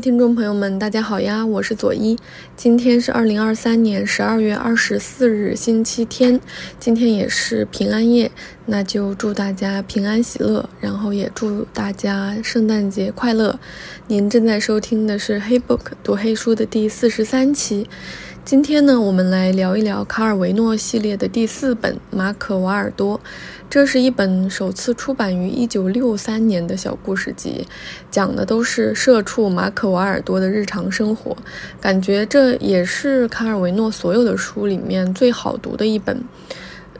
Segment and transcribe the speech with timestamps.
[0.00, 2.16] 听众朋友们，大家好呀，我是左一。
[2.56, 6.40] 今天是二零二三年十二月二十四日，星期天，
[6.78, 8.30] 今天也是平安夜，
[8.66, 13.58] 那就祝大家平安喜乐，然后也祝大家圣诞节快乐。
[14.06, 17.88] 您正在收听的是黑 book 读黑书的第四十三期。
[18.48, 23.18] 今天呢，我们来聊一聊卡尔维诺系列的第四本《马可·瓦尔多》。
[23.68, 27.68] 这是一本首次出版于1963年的小故事集，
[28.10, 31.36] 讲的都是社畜马可·瓦尔多的日常生活。
[31.78, 36.18] 感觉这也是卡尔维诺所有的书里面最好读的一本。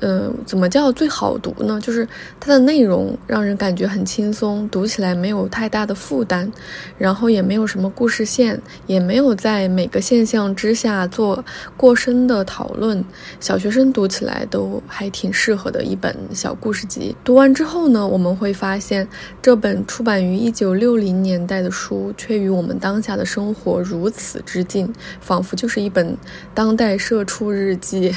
[0.01, 1.81] 嗯，怎么叫最好读呢？
[1.81, 2.07] 就是
[2.39, 6.51] 它的内容让人感觉很轻松，读起来没有太大的负担，
[6.97, 11.45] 然后也没有什么故事线，也没有在每个现象之下做
[11.77, 13.05] 过深的讨论。
[13.41, 17.17] 小学生读起来都还挺适合的一本小故事集。
[17.25, 19.07] 读完之后呢，我们会发现
[19.43, 26.17] 这本出版于一九六零年代的书，却与我们当下的生活如此之近，仿佛就是一本
[26.55, 28.15] 当代社畜日记。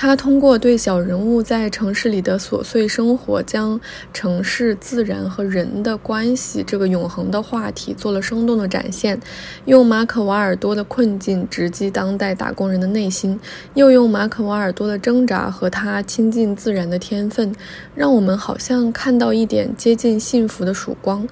[0.00, 3.80] 他通过对小人物在城市里的琐碎生活，将
[4.12, 9.18] 城市、自然和人的关系这个永恒的话题做了生动的展现，
[9.64, 13.40] 用马可·瓦尔多的困境直击当代打工人的内心，
[13.74, 17.52] 又用马可·瓦尔多的挣扎和他亲近自然的天分，
[17.96, 21.26] 让我们好像看到一点接近幸福的曙光。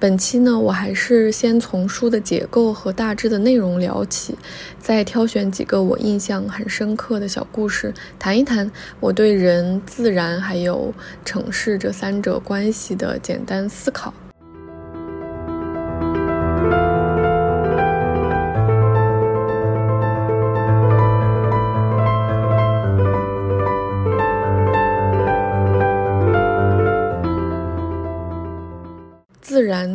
[0.00, 4.38] 本期呢，我还是先从书的结构和大致的内容聊起，
[4.78, 14.14] 再挑选几个我印象很深刻的小故事，谈一谈我对人、自然还有城市这三者关系的简单思考。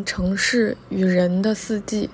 [0.03, 2.09] 城市与人的四季。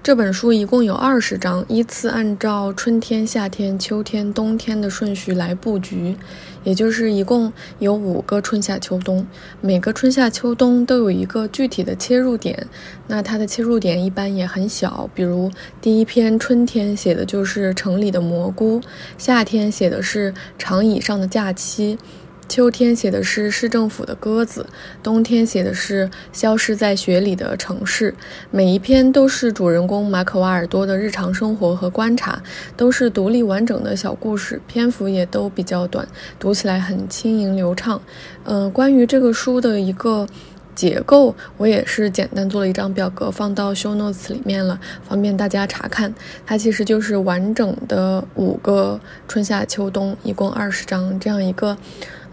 [0.00, 6.16] 这本书一共有二十章，依次按照春天、夏天、秋天、冬天的顺序来布局，
[6.64, 9.26] 也就是一共有五个春夏秋冬。
[9.60, 12.66] 每个春夏秋冬都有一个具体的切入点，
[13.06, 15.10] 那它的切入点一般也很小。
[15.14, 15.50] 比如
[15.82, 18.80] 第一篇春天写的就是城里的蘑菇，
[19.18, 21.98] 夏天写的是长椅上的假期。
[22.48, 24.66] 秋天写的是市政府的鸽子，
[25.02, 28.14] 冬天写的是消失在雪里的城市。
[28.50, 32.42] 每一篇都是主人公马可·瓦尔多的日常生活和观察，
[32.74, 38.00] 都是独立完整的小故事，篇幅也都比较短，读起来很轻盈流畅。
[38.44, 40.26] 嗯，关于这个书的一个
[40.74, 46.14] 结构，我也是简单做了一张表格放到 show notes 里面了，方便大家查看。
[46.46, 51.76] 它其实就是完整的五个春夏秋冬，一共二十章这样一个。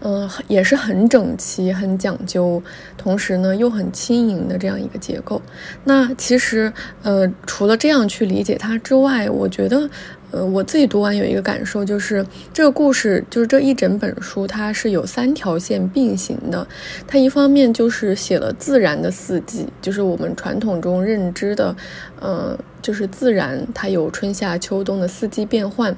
[0.08, 2.62] 嗯，也是很整齐、很讲究，
[2.96, 5.42] 同时呢又很轻盈的这样一个结构。
[5.82, 6.72] 那其实，
[7.02, 9.90] 呃，除了这样去理解它之外，我觉得，
[10.30, 16.64] 呃，我自己读完有一个感受，就是这个故事，就是这一整本书，它是有三条线并行的。
[17.04, 21.74] 它一方面就是写了自然的四季，就是我们传统中认知的，
[22.20, 25.96] 呃，就是自然它有春夏秋冬的四季变换。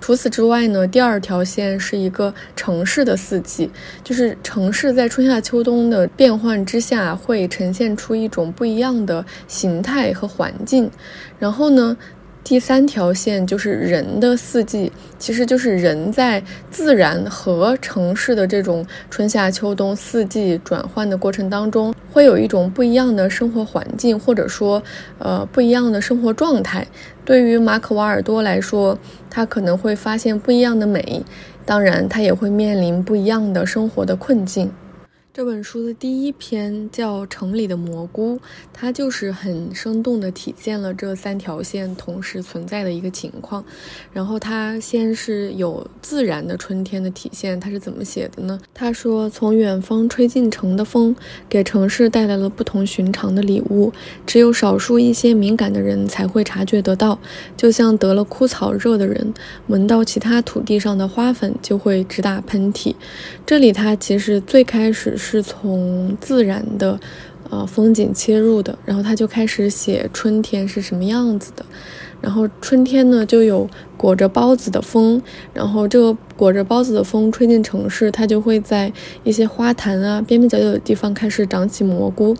[0.00, 3.70] 除此之外呢，第二条线是一个城市的四季，
[4.02, 10.90] 就是城市在春夏秋冬的变换之下，会呈现出一种不一样的形态和环境。
[11.38, 11.96] 然后呢，
[12.48, 24.82] 第三条线就是人的四季，其实就是人在自然和城市的这种春夏秋冬四季转换的过程当中，会有一种不一样的生活环境，或者说，
[25.18, 26.86] 呃，不一样的生活状态。
[27.22, 28.98] 对于马可·瓦尔多来说，
[29.28, 31.22] 他可能会发现不一样的美，
[31.66, 34.70] 当然，他也会面临不一样的生活的困境。
[35.38, 38.34] 这本书的第一篇叫《城里的蘑菇》，
[38.72, 43.64] 它就是很生动地体现了这三条线同时存在的一个情况。
[44.12, 48.58] 然后它先是有自然的春天的体现，它是怎么写的呢？
[48.74, 51.14] 他说：“从远方吹进城的风，
[51.48, 53.92] 给城市带来了不同寻常的礼物，
[54.26, 57.16] 只有少数一些敏感的人才会察觉得到。
[57.56, 59.32] 就像得了枯草热的人，
[59.68, 62.96] 闻到其他土地上的花粉就会直打喷嚏。”
[63.46, 65.27] 这里他其实最开始是。
[65.28, 66.98] 是从自然的，
[67.50, 71.62] 呃风景切入的，然后他就开始写春天是什么样子的，
[72.22, 75.20] 然后春天呢就有裹着包子的风，
[75.52, 78.90] 然后这个裹着包子的风吹进城市，它就会在
[79.22, 82.34] 一些花坛啊边边角角的地方开始长起蘑菇。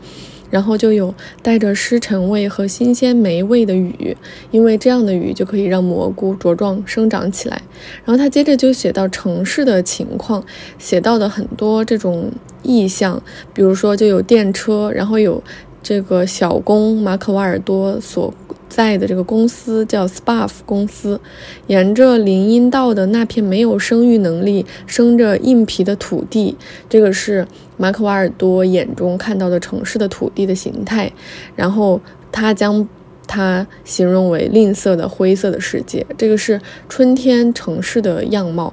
[0.50, 4.16] 然后就有带着湿尘味和新鲜霉味的雨，
[4.50, 7.60] 因为这样的雨就可以让蘑菇茁壮生长起来。
[8.04, 10.44] 然后他接着就写到城市的情况，
[10.78, 12.30] 写到的很多这种
[12.62, 13.22] 意象，
[13.52, 15.42] 比如说就有电车，然后有。
[15.80, 18.34] 这个小工马可瓦尔多所
[18.78, 21.20] 在的这个公司叫 SPAF 公司，
[21.66, 26.56] 沿着林荫道的那片没有生育能力、生着硬皮的土地，
[26.88, 27.44] 这个是
[27.76, 31.10] 马可瓦尔多眼中看到的城市的土地的形态。
[31.56, 32.88] 然后他将
[33.26, 38.72] 它形容为吝啬的灰色的世界，这个是春天城市的样貌。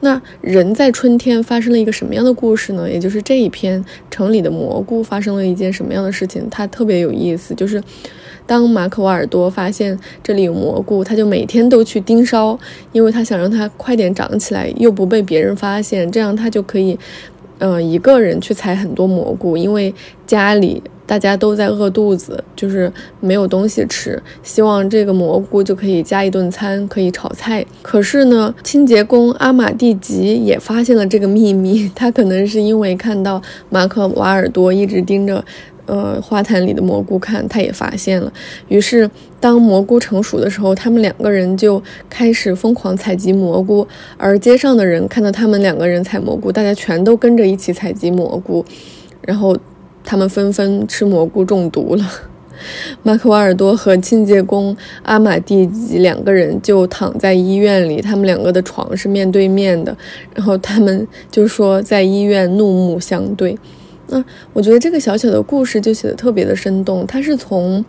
[0.00, 2.90] 那人在春天发生了一个什么样的故事呢？
[2.90, 6.46] 也就是这一篇城里的蘑菇发生了一件什么样的事情？
[6.50, 7.82] 它特别有意思，就是
[8.46, 12.58] 当马可瓦尔多发现这里有蘑菇，他就每天都去盯梢，
[12.92, 16.98] 因为他想让它快点长起来，又不被别人发现，这样他就可以，
[17.58, 19.92] 嗯，一个人去采很多蘑菇，因为
[20.26, 20.82] 家里。
[21.08, 27.64] 大家都在饿肚子，就是没有东西吃，希望这个蘑菇就可以加一顿餐，可以炒菜。
[27.80, 33.40] 可是呢，清洁工阿玛蒂吉也发现了这个秘密， 他可能是因为看到
[33.70, 35.42] 马可瓦尔多一直盯着，
[35.86, 38.30] 呃，花坛里的蘑菇看，他也发现了。
[38.68, 39.10] 于是，
[39.40, 43.88] 当蘑菇成熟的时候，他们两个人就开始疯狂采集蘑菇，
[44.18, 48.62] 而街上的人看到他们两个人采蘑菇，大家全都跟着一起采集蘑菇，
[49.22, 49.56] 然后。
[50.08, 52.04] 他们纷纷吃蘑菇中毒了。
[53.02, 59.94] 马克瓦尔多和清洁工阿马蒂吉两个人就躺在医院里，他们两个的床是面对面的，
[60.34, 63.56] 然后他们就说在医院怒目相对。
[64.06, 64.24] 那
[64.54, 67.84] 我觉得这个小小的故事就写的特别的生动，它是从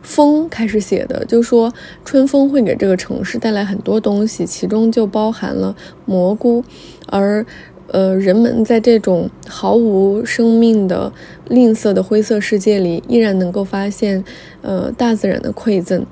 [0.00, 1.74] 风开始写的，就说
[2.04, 5.74] 春风会给这个城市带来很多东西，其中就包含了
[6.06, 6.62] 蘑菇，
[7.08, 7.44] 而。
[7.88, 11.12] 呃，人们在这种毫无生命的
[11.48, 14.24] 吝啬的灰色世界里，依然能够发现，
[14.62, 16.04] 呃，大自然的馈赠。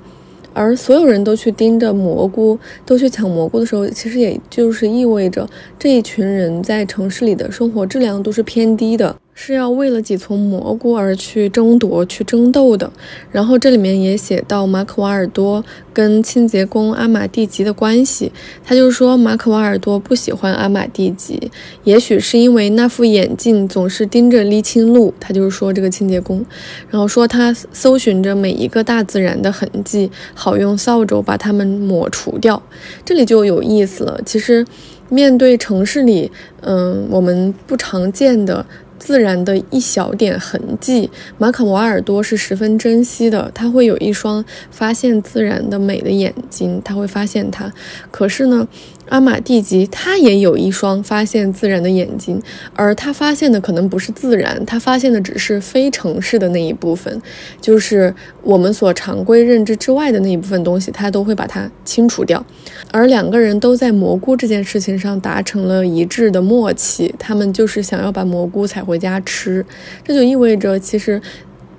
[0.53, 5.49] 而所有人都去盯着蘑菇，都去抢蘑菇的时候，其实也就是意味着
[5.79, 9.15] 这一群人在城市里的生活质量都是偏低的。
[9.33, 12.91] 是要为了几丛蘑菇而去争夺、去争斗的。
[13.31, 18.31] 然后这里面也写到马可瓦尔多跟清洁工阿玛蒂吉的关系，
[18.63, 21.51] 他就说马可瓦尔多不喜欢阿玛蒂吉，
[21.83, 25.13] 也许是因为那副眼镜总是盯着沥青路。
[25.19, 26.45] 他就是说这个清洁工，
[26.89, 32.61] 然后说他搜寻着每一个大自然的痕迹，好用扫帚把它们抹除掉。
[33.03, 34.19] 这里就有意思了。
[34.25, 34.65] 其实
[35.09, 36.31] 面对城市里，
[36.61, 38.65] 嗯，我们不常见的。
[39.03, 43.51] 自然的一小点痕迹，马卡瓦尔多是十分珍惜的。
[43.53, 47.69] 他会有一双发现自然的美的眼睛，他会发现它。
[48.09, 48.65] 可是呢？
[49.13, 52.41] 阿玛蒂吉他也有一双发现自然的眼睛，
[52.73, 57.21] 而他发现的可能不是自然，他发现的只是非城市的那一部分，
[57.61, 58.11] 就是
[58.41, 62.43] 我们所常规认知之外的那一部分东西，他都会把它清除掉。
[62.89, 69.63] 而两个人都在蘑菇这件事情上达成了一致的默契，他们就是想要把蘑菇采回家吃，
[70.03, 71.21] 这就意味着其实。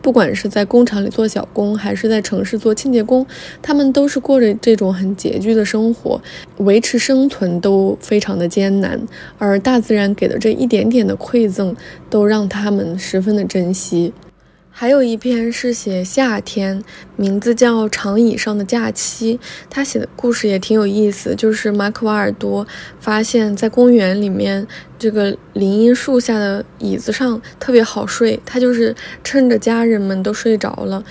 [0.05, 3.27] 不管是在工厂里做小工，还是在城市做清洁工，
[3.63, 6.21] 他们都是过着这种很拮据的生活，
[6.59, 9.01] 维持生存都非常的艰难。
[9.39, 11.75] 而大自然给的这一点点的馈赠，
[12.11, 14.13] 都让他们十分的珍惜。
[14.77, 16.83] 还有一篇是写夏天，
[17.15, 19.39] 名字叫《长椅上的假期》。
[19.71, 22.67] 他写的故事也挺有意思，就是马可瓦尔多
[22.99, 24.67] 发现，在公园里面
[24.99, 31.05] 这个林荫树下的椅子上特别好睡，他就是趁着家人们都睡着了。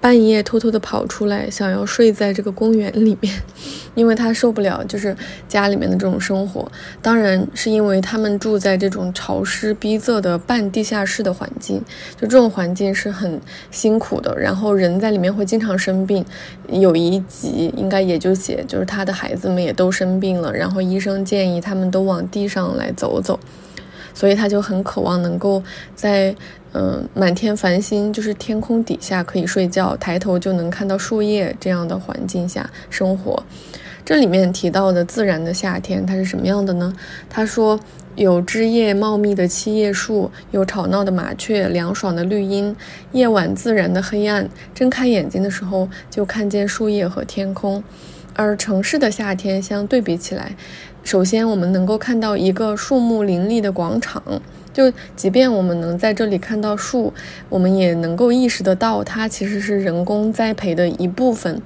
[0.00, 3.34] 半夜偷偷的跑出来，想要睡在这个公园里面，
[3.96, 5.16] 因为他受不了就是
[5.48, 6.70] 家里面的这种生活。
[7.02, 11.82] 当然是因为他们住在这种潮湿逼仄的半地下室的环境，
[12.16, 13.40] 就这种环境是很
[13.72, 14.32] 辛苦的。
[14.38, 16.24] 然后人在里面会经常生病，
[16.68, 23.38] 有一集应该也就写，就是他的孩子们也都生病了，然后医生建议他们都往地上来走走。
[24.14, 25.62] 所以他就很渴望能够
[25.94, 26.34] 在，
[26.72, 33.42] 嗯，满天繁星，就是天空底下可以睡觉，抬头就能看到树叶这样的环境下生活。
[34.04, 36.92] 这里面提到的自然的夏天，它是什么样的呢？
[37.28, 37.78] 他说
[38.16, 42.74] 有枝叶茂密的七叶树，有吵闹的麻雀，凉爽的绿荫，
[43.12, 44.48] 夜晚自然的黑暗。
[44.74, 47.82] 睁开眼睛的时候，就看见树叶和天空。
[48.34, 50.54] 而城市的夏天相对比起来，
[51.02, 54.22] 首先我们能够看到一个树木林立的广场，
[54.78, 57.12] 就即便我们能在这里看到树，
[57.48, 61.60] 我们也能够意识得到它其实是人工栽培的一部分，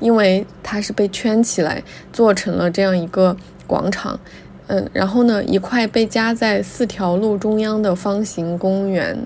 [0.00, 1.80] 因为它是被圈起来
[2.12, 3.36] 做成了这样一个
[3.68, 4.18] 广场。
[4.66, 9.16] 嗯，然后呢，一块被夹在四条路中央的方形公园。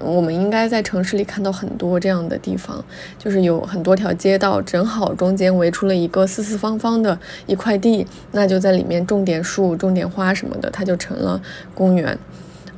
[0.00, 2.84] 我们应该在城市里看到很多这样的地方，
[3.16, 11.40] 就是有很多条街道，正好中间围出了一个四四方方的一块地，那就在里面种点树、种点花什么的，它就成了
[11.76, 12.18] 公园。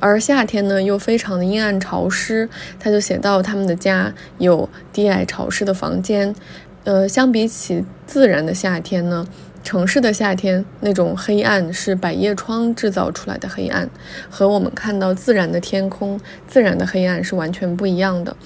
[0.05, 2.47] 而夏天呢又非常的阴暗潮湿。
[2.79, 6.35] 他就写到他们的家有低矮潮湿的房间，
[6.83, 9.27] 呃，相比起自然的夏天呢。
[9.63, 13.89] 城市的夏天那种黑暗是百叶窗制造出来的黑暗，
[14.29, 18.37] 和我们看到自然的天空、自然的黑暗是完全不一样的。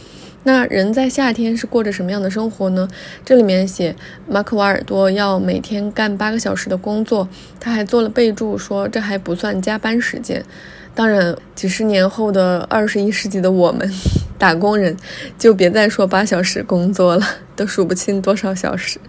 [0.44, 2.88] 那人在夏天是过着什么样的生活呢？
[3.26, 3.94] 这里面写
[4.26, 7.28] 马克瓦尔多要每天干八个小时的工作，
[7.60, 10.42] 他还做了备注说这还不算加班时间。
[11.00, 13.90] 当然，几十年后的二十一世纪的我们，
[14.38, 14.98] 打工人
[15.38, 17.26] 就别再说八小时工作了。
[17.56, 19.00] 都数不清多少小时，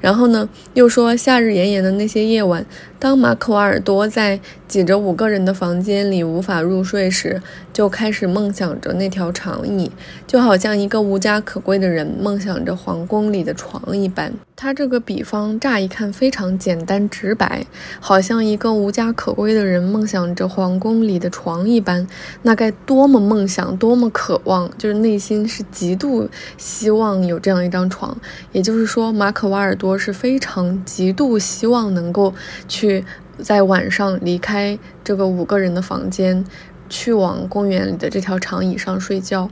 [0.00, 2.64] 然后呢，又说夏日炎炎的那些夜晚，
[3.00, 4.38] 当马可瓦尔多在
[4.68, 7.42] 挤着五个人的房间里无法入睡时，
[7.72, 9.90] 就开始梦想着那条长椅，
[10.28, 14.32] 就好像一个无家可归的人梦想着皇宫里的床一般。
[14.54, 17.66] 他这个比方乍一看非常简单直白，
[17.98, 22.06] 好像一个无家可归的人梦想着皇宫里的床一般，
[22.42, 26.28] 那该多么梦想，多么渴望，就是内心是极度
[26.58, 27.80] 希望有这样一张。
[27.88, 28.16] 床，
[28.52, 32.32] 也就是说，马可瓦尔多是非常极度希望能够
[32.68, 32.89] 去
[33.38, 36.44] 在晚上离开这个五个人的房间，
[36.88, 39.48] 去往公园里的这条长椅上睡觉。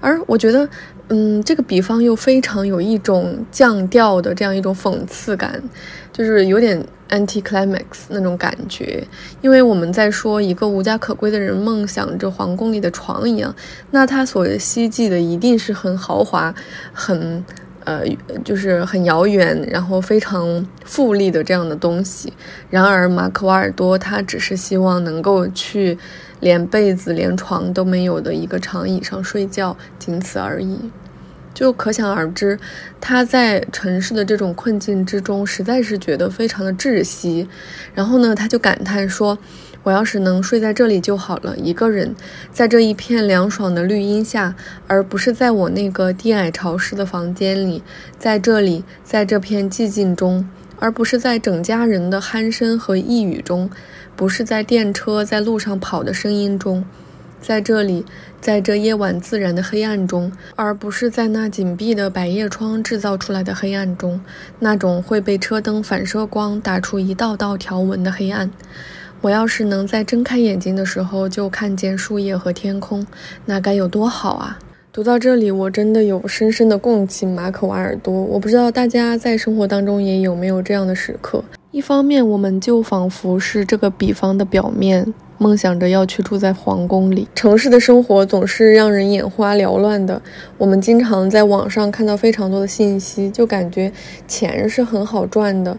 [0.00, 0.68] 而我觉得，
[1.08, 5.60] 嗯，这个比方又非常有一种降调的这样一种讽刺感，
[6.12, 9.02] 就是有点 anti climax 那种感觉。
[9.40, 13.52] 因为我们在说一个无家可归的人梦想着皇宫里的床一样，
[13.90, 16.54] 那他所希冀的一定是很豪华、
[16.92, 17.44] 很。
[17.86, 18.04] 呃，
[18.44, 22.32] 就是很遥远，然后非常富丽的这样的东西。
[22.68, 25.96] 然而，马可瓦尔多他只是希望能够去
[26.40, 30.90] 连被子、连床都没有的一个长椅上睡觉，仅此而已。
[31.54, 32.58] 就可想而知，
[33.00, 37.48] 他在城市的这种困境之中，实在是觉得非常的窒息。
[37.94, 39.38] 然后呢，他就感叹说。
[39.86, 42.16] 我要是能睡在这里就好了，一个人，
[42.52, 44.56] 在这一片凉爽的绿荫下，
[44.88, 47.84] 而不是在我那个低矮潮湿的房间里，
[48.18, 50.50] 在这里，在这片寂静中，
[50.80, 53.70] 而不是在整家人的鼾声和呓语中，
[54.16, 56.84] 不是在电车在路上跑的声音中，
[57.40, 58.04] 在这里，
[58.40, 64.20] 在这夜晚自然的黑暗中，而不是在那紧闭的百叶窗制造出来的黑暗中，
[64.58, 68.50] 那种会被车灯反射光打出一道道条纹的黑暗。
[69.22, 73.04] 我要是能在睁开眼睛的时候就看见树叶和天空，
[73.44, 74.58] 那该有多好啊！
[74.92, 78.14] 读到这里，我真的有深深的共情马可瓦尔多。
[78.14, 81.44] 我不知道大家在生活当中也有没有这样的时刻。
[81.76, 85.12] 一方面，我们就仿佛是这个比方的表面。
[85.36, 87.28] 梦想着要去住在皇宫里。
[87.34, 90.22] 城市的生活总是让人眼花缭乱的。
[90.56, 93.92] 我们经常在网上看到非常多的信息，就感觉
[94.26, 95.76] 钱是很好赚的，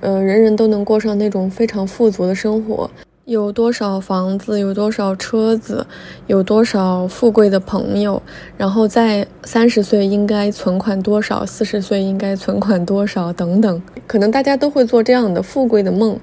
[0.00, 2.90] 呃，人人都能过上那种非常富足的生活。
[3.26, 5.84] 有多少房子，有多少车子，
[6.28, 8.22] 有多少富贵的朋友，
[8.56, 16.16] 然后在三十岁应该存款多少，四十岁应该存款多少等等，可能大家都会做这样的富贵的梦。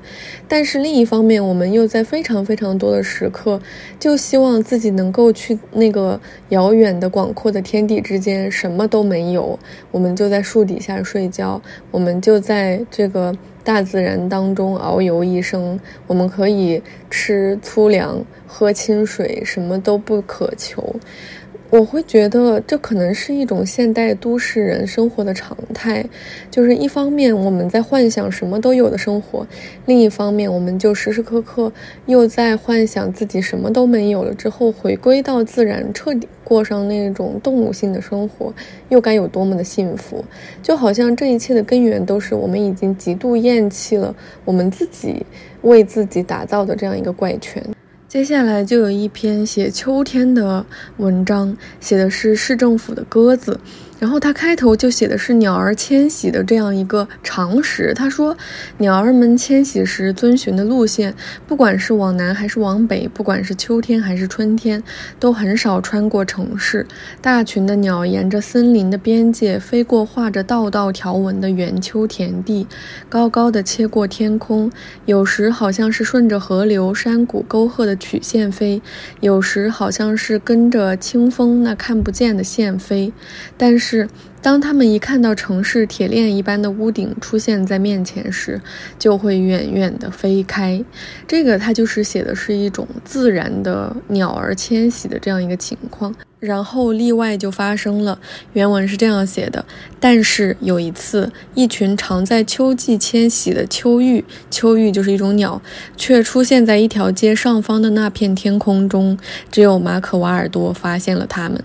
[0.48, 3.60] 但是另一方面，我们又在非常非常多的时刻，
[4.00, 6.18] 就希望自己能够去那个
[6.50, 9.60] 遥远的广阔的天地之间，什么都没有，
[9.92, 13.36] 我们就在树底下睡觉，我们就在这个。
[13.64, 20.96] 大自然当中遨游一生，我们可以吃粗粮、喝清水，什么都不渴求。
[21.74, 26.06] 我会觉得这可能是一种现代都市人生活的常态，
[26.52, 29.48] 就是一方面我们在幻想什么都有的生活，
[29.88, 31.74] 另一方面我们就时时刻刻
[32.06, 38.54] 又在幻想自己什么都没有了之后回归到自然，彻底过上那种动物性的生活，
[38.90, 40.24] 又该有多么的幸福？
[40.62, 44.16] 就好像这一切的根源都是我们已经极度厌弃了
[44.46, 45.26] 我们自己
[45.64, 47.64] 为自己打造的这样一个怪圈。
[48.14, 50.64] 接下来就有一篇写秋天的
[50.98, 53.60] 文章，写的是市政府的鸽子。
[54.04, 57.94] 然后他开头就写的是鸟儿迁徙的这样一个常识。
[57.94, 58.36] 他说，
[58.80, 61.16] 鸟儿们迁徙时遵循的路线，
[61.48, 64.84] 不管是往南还是往北，不管是秋天还是春天，
[65.22, 66.86] 都很少穿过城市。
[67.22, 72.68] 大群的鸟沿着森林的边界飞过画着道道条纹的圆丘田地，
[73.08, 74.70] 高高的切过天空。
[75.06, 78.82] 有时好像是顺着河流、山谷、沟壑的曲线飞，
[79.22, 83.14] 有时好像是跟着清风那看不见的线飞，
[83.58, 83.93] 但是。
[83.94, 84.10] 是
[84.42, 88.60] 当他们一看到城市铁链一般的屋顶出现在面前时，
[88.98, 90.84] 就会远远地飞开。
[91.28, 96.14] 这个它就是写的是一种自然的鸟儿迁徙的这样一个情况。
[96.40, 98.20] 然后例外就发生了，
[98.52, 99.64] 原文是这样写的：
[99.98, 105.62] 但是有一次，一群常在秋季迁徙的秋鹬，秋鹬就是一种鸟，
[105.96, 109.18] 却出现在一条街上方的那片天空中。
[109.50, 111.64] 只有马可瓦尔多发现了它们，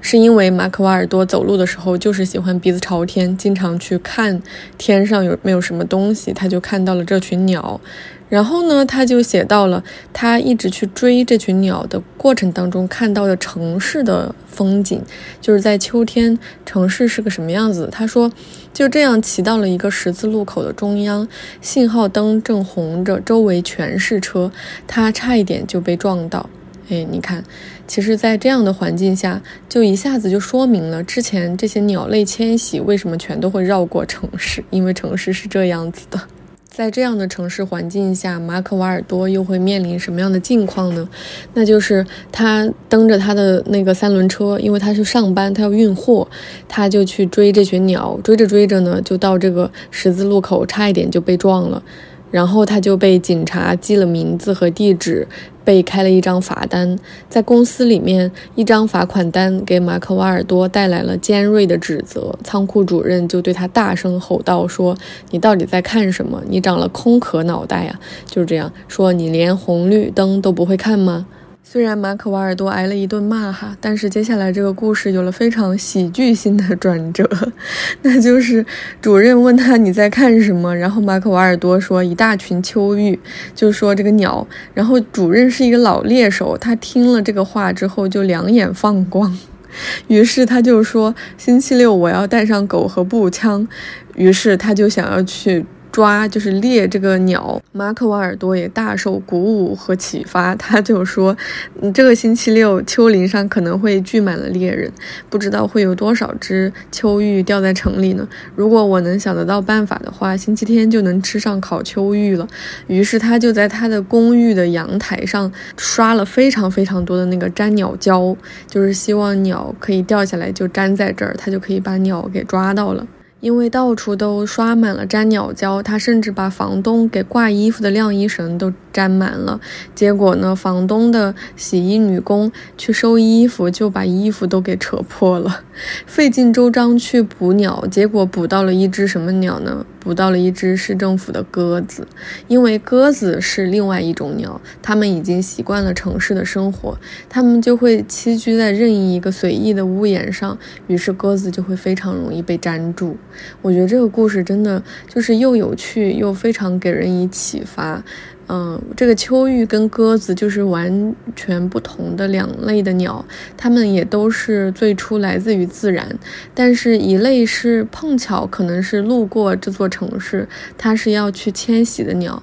[0.00, 4.42] 是因为马可瓦尔多走路的时候就是喜欢鼻子朝天，经常去看
[4.76, 7.80] 天上有没有什么东西，他就看到了这群鸟。
[8.28, 15.00] 然后呢，他就写到了他一直去追这群鸟的过程当中看到的城市的风景，
[15.40, 17.88] 就是在秋天城市是个什么样子。
[17.92, 18.32] 他说，
[18.74, 21.28] 就这样骑到了一个十字路口的中央，
[21.60, 24.50] 信号灯正红着，周围全是车，
[24.88, 26.50] 他差一点就被撞到。
[26.88, 27.44] 哎，你看，
[27.86, 36.20] 其实，在这样的环境下，就一下子就说明了之前这些鸟类迁徙为什么全都会绕过城市，因为城市是这样子的。
[36.68, 41.08] 在这样的城市环境下，马可瓦尔多又会面临什么样的境况呢？
[41.54, 46.28] 那就是他蹬着他的那个三轮车，因为他去上班，他要运货，
[46.68, 51.82] 他就去追这群鸟，追着追着呢，就到这个十字路口，差一点就被撞了。
[52.30, 55.26] 然后他就被警察记了名字和地址，
[55.64, 56.98] 被开了一张罚单。
[57.28, 62.36] 在公司里面，一张罚款单给马克瓦尔多带来了尖锐的指责。
[62.42, 64.96] 仓库主任就对他大声吼道：“说
[65.30, 66.42] 你到底在看什么？
[66.48, 71.26] 你长了空壳脑袋呀！”就是这样说，你连红绿灯都不会看吗？
[71.68, 77.28] 虽然马可瓦尔多挨了一顿骂哈，但是接下来这个故事有了非常喜剧性的转折，
[78.02, 78.64] 那就是
[79.02, 83.18] 主任问他你在看什么，然后马可瓦尔多说一大群秋玉，
[83.52, 89.36] 就说这个鸟，然后主任是一个老猎手，他听了这个话之后就两眼放光，
[90.06, 93.66] 于是他就说星期六我要带上狗和步枪，
[94.14, 95.66] 于是他就想要去。
[95.96, 101.34] 抓就是猎这个鸟，马可瓦尔多也大受鼓舞和启发，他就说，
[101.80, 104.92] 嗯，这个星期六丘陵上可能会聚满了猎人，
[105.30, 108.28] 不知道会有多少只秋鹬掉在城里呢。
[108.54, 112.46] 如果我能想得到办法的话，星期天就能吃上烤秋鹬了。
[112.88, 118.36] 于是他就在他的公寓的阳台上刷了非常非常多的那个粘鸟胶，
[118.68, 123.06] 就是希望鸟可以掉下来就粘在这儿，他就可以把鸟给抓到了。
[123.46, 129.60] 因为到处都刷满了粘鸟胶，他甚至把房东给挂衣服的晾衣绳都粘满了。
[129.94, 135.64] 结果呢，房东的洗衣女工去收衣服，就把衣服都给扯破了。
[136.06, 139.84] 费尽周章去捕鸟，结果捕到了一只什么鸟呢？
[140.00, 142.06] 捕到了一只市政府的鸽子。
[142.46, 146.96] 因为鸽子是另外一种鸟，它们已经习惯了城市的生活，
[147.28, 150.56] 它们就会栖居在任意一个随意的屋檐上，
[150.86, 153.16] 于是鸽子就会非常容易被粘住。
[153.60, 154.82] 我觉得这个故事真的
[155.12, 158.02] 就是又有趣又非常给人以启发。
[158.48, 163.24] 嗯，这个秋鹬跟鸽子就是完全不同的两类的鸟，
[163.56, 166.18] 它们也都是最初来自于自然，
[166.54, 172.42] 但是一类是碰巧可能是路过这座城市，它是要去迁徙的鸟，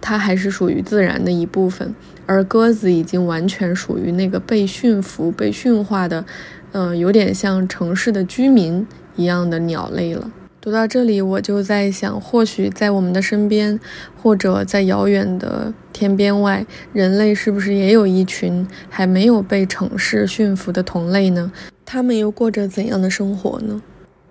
[0.00, 1.94] 它还是属于自然的一部分，
[2.26, 6.24] 而鸽子已经完全属于那个被驯服、被驯化的，
[6.72, 8.86] 嗯，有点像城市的居民。
[9.16, 10.28] 一样的鸟类了。
[10.64, 13.78] 读到这里，我就在想，或许在我们的身边，
[14.22, 21.52] 或者在遥远的天边外，人类是不是也有一群还没有被城市驯服的同类呢？
[21.84, 23.82] 他们又过着怎样的生活呢？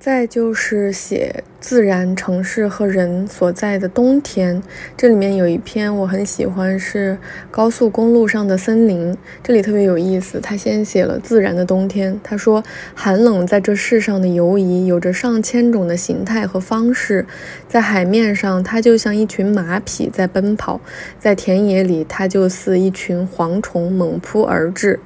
[0.03, 4.61] 再就是写自然、城市和人所在的冬天。
[4.97, 7.17] 这里面有一篇我很喜欢，是
[7.49, 9.17] 高速公路上的森林。
[9.41, 12.19] 这里特别有意思，他先写了自然的冬天。
[12.21, 12.61] 他说，
[12.93, 17.25] 寒冷在这世上的游移有着上千种的形态和方式。
[17.69, 20.81] 在海面上，它就像一群马匹在奔跑；
[21.17, 24.99] 在田野里，它就似一群蝗虫猛扑而至。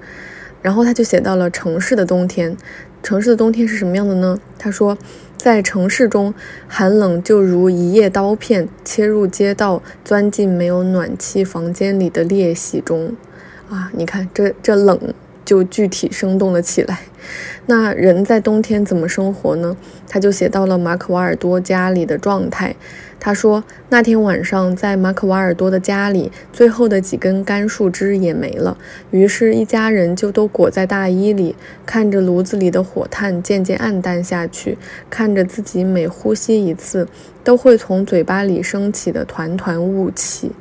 [0.59, 2.57] 然后他就写到了城市的冬天。
[3.03, 4.39] 城市的冬天是什么样的呢？
[4.57, 4.97] 他说，
[5.37, 6.33] 在城市中，
[6.67, 13.15] 寒冷就如一叶刀片切入街道，钻进没有暖气房间里的裂隙中。
[13.69, 15.13] 啊，你看，这这冷
[15.45, 16.99] 就具体生动了起来。
[17.67, 19.75] 那人在冬天怎么生活呢？
[20.07, 22.75] 他就写到了马可瓦尔多家里的状态。
[23.19, 28.77] 他说，那天晚上在马可瓦尔多的家里，最后的几根干树枝也没了。
[29.11, 34.77] 于是，一家人就都裹在大衣里，看着炉子里的火炭渐渐暗淡下去，
[35.09, 37.07] 看着自己每呼吸一次，
[37.43, 40.51] 都会从嘴巴里升起的团团雾气。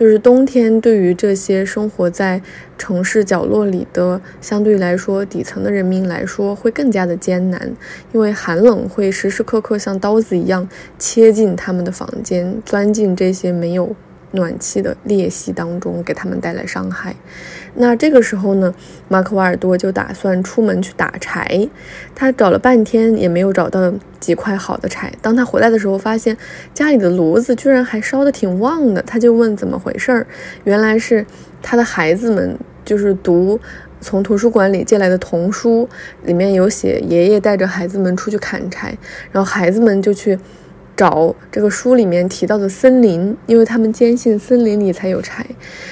[0.00, 2.40] 就是冬天对于这些生活在
[2.78, 7.70] 城市角落里的相对来说底层的人民来说会更加的艰难，
[8.12, 10.66] 因为寒冷会时时刻刻像刀子一样
[10.98, 13.94] 切进他们的房间，钻进这些没有。
[14.32, 17.16] 暖气的裂隙当中，给他们带来伤害。
[17.74, 18.74] 那这个时候呢，
[19.08, 21.68] 马克瓦尔多就打算出门去打柴。
[22.14, 25.12] 他找了半天也没有找到几块好的柴。
[25.22, 26.36] 当他回来的时候，发现
[26.74, 29.00] 家里的炉子居然还烧得挺旺的。
[29.02, 30.26] 他就问怎么回事儿，
[30.64, 31.24] 原来是
[31.62, 33.58] 他的孩子们就是读
[34.00, 35.88] 从图书馆里借来的童书，
[36.24, 38.96] 里面有写爷爷带着孩子们出去砍柴，
[39.32, 40.38] 然后孩子们就去。
[41.00, 45.46] 找这个书里面提到的森林，因为他们坚信森林里才有柴，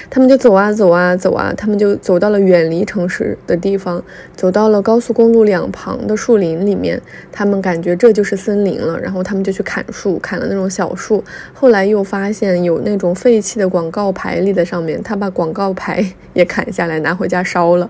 [0.07, 3.99] 他们就走啊走啊走啊，他们就走到了远离城市的地方，
[4.35, 11.23] 走到了高速公路两旁的树林里面，他们感觉这就是森林了，然后他们就去砍树，砍了那种小树。
[11.55, 17.89] 后来又发现有那种废弃的广告牌立在上面，他把广告牌也砍下来拿回家烧了。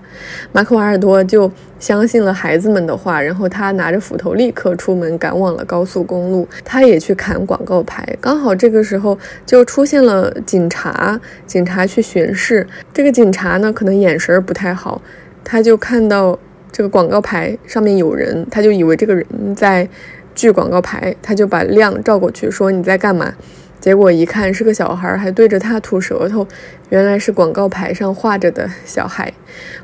[0.52, 7.09] 马克瓦尔多就相信了孩子们的话，然后他拿着斧头立刻出门赶往了高速公路，他也去。
[7.10, 11.20] 去砍广告牌，刚好这个时候就出现了警察。
[11.44, 15.02] 警察去巡视，这个警察呢可能眼神不太好，
[15.42, 16.38] 他就看到
[16.70, 19.88] 这个广告牌上面有人，他就以为这个人在
[20.36, 23.34] 锯广告牌，他就把亮照过去说你在干嘛？
[23.80, 26.46] 结果一看是个小孩，还对着他吐舌头，
[26.90, 29.32] 原来是广告牌上画着的小孩。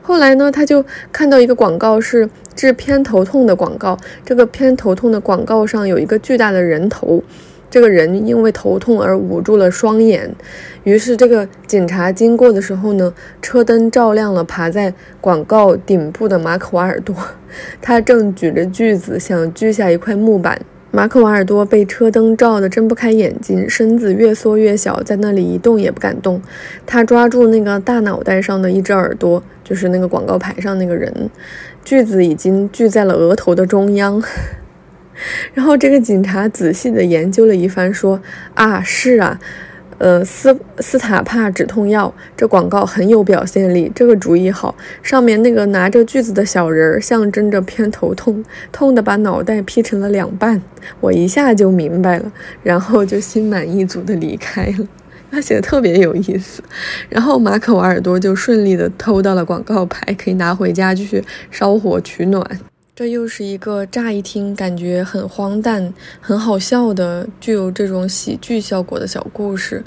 [0.00, 7.22] 后来呢，他就看到一个广告是治偏头痛的广告，这个偏头痛的广告上有一个巨大的人头，
[7.70, 10.34] 这个人因为头痛而捂住了双眼。
[10.82, 17.14] 于是这个警察经过的时候呢，车灯照亮了爬在广告顶部的马可瓦尔多，
[17.82, 20.60] 他正举着锯子想锯下一块木板。
[20.96, 26.40] 马克瓦尔多被车灯照得睁不开眼睛，身子越缩越小，在那里一动也不敢动。
[26.86, 31.28] 他抓住那个大脑袋上的一只耳朵，就是那个广告牌上那个人，
[31.84, 34.22] 锯子已经锯在了额头的中央。
[35.52, 38.18] 然后这个警察仔细地研究了一番，说
[38.56, 39.38] ：“啊，是啊。”
[39.98, 44.74] 呃，斯斯塔帕止痛药，这广告很有表现力，这个主意好。
[45.02, 50.60] 上面那个拿着锯子的小人儿，象征着偏头痛，痛的把脑袋劈成了两半。
[51.00, 52.30] 我一下就明白了，
[52.62, 54.86] 然后就心满意足的离开了。
[55.30, 56.62] 他写的特别有意思。
[57.08, 62.44] 然后马可瓦尔多就顺利的偷到了广告牌，可以拿回家去烧火取暖。
[62.96, 69.84] 这又是一个乍一听感觉很荒诞、很好笑的、具有这种喜剧效果的小故事，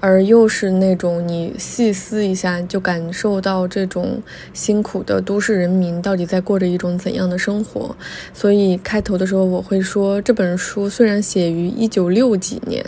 [0.00, 4.20] 而又是那种你细思一下就感受到这种
[4.52, 7.94] 辛苦的都市人民到底在过着一种怎样的生活。
[8.34, 12.84] 所以开头的时候我会说，这本书虽然写于一九六几年，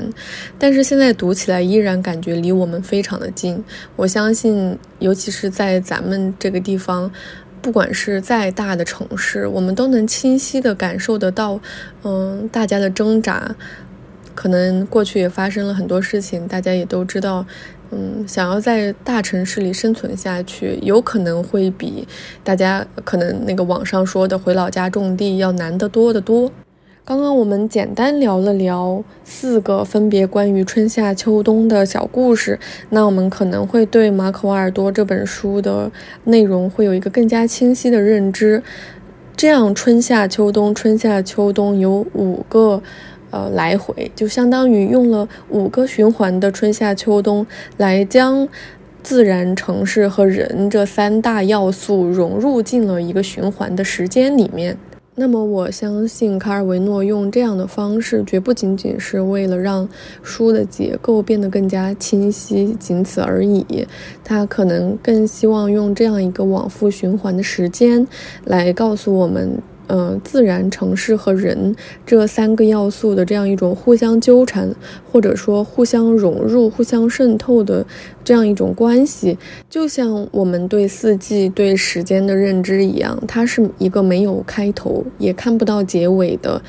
[0.59, 3.63] 但是现在读起来依然感觉离我们非常的近。
[3.95, 7.09] 我相信，尤其是在咱们这个地方。
[7.63, 11.61] 不管是再大的城市，我们都能清晰的感受得到，
[12.03, 13.55] 嗯，大家的挣扎。
[14.35, 17.45] 可能过去也发生了很多事情，大家也都知道，
[17.91, 22.09] 嗯，想要在大城市里生存下去，有可能会比
[22.43, 26.51] 大家可能那个网上说的回老家种地要难得多得多。
[27.11, 32.57] 刚刚我们简单聊了聊四个分别关于春夏秋冬的小故事，
[32.91, 35.91] 那我们可能会对马可·瓦尔多这本书的
[36.23, 38.63] 内容会有一个更加清晰的认知。
[39.37, 42.81] 这样春夏秋冬，春夏秋冬有五个
[43.33, 47.45] 呃来回，就相当于用了五个循环的春夏秋冬
[47.79, 48.47] 来将
[49.03, 54.77] 自然、城市和人这三大要素融入进了一个循环的时间里面。
[55.17, 59.87] 那么，我相信卡尔维诺用这样的方式，绝不仅仅是为了让
[60.23, 63.87] 书的结构变得更加清晰，仅此而已。
[64.25, 68.07] 他可能更希望用这样一个往复循环的时间，
[68.45, 69.61] 来告诉我们。
[69.93, 71.75] 嗯，自然、城市和人
[72.07, 74.73] 这三个要素的这样一种互相纠缠，
[75.11, 77.85] 或者说互相融入、互相渗透的
[78.23, 79.37] 这样一种关系，
[79.69, 86.63] 就像我们对四季、对时间的认知一样，它是一个没有开头也看不到结尾的，